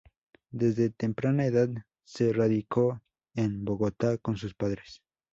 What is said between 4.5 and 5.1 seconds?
padres.